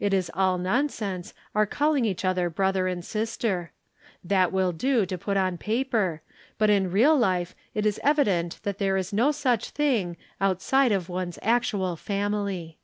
[0.00, 3.72] It is all nonsense, our calling each other brother and sister.
[4.24, 6.22] That will do to put on paper,
[6.56, 10.92] but in real life it is evident that there is no such thing, out side
[10.92, 12.78] of one's actual family.